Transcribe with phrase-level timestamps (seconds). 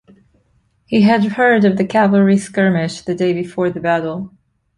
[0.87, 4.33] He had heard of the cavalry skirmish the day before the battle.